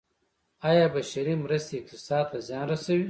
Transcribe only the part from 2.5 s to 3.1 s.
رسوي؟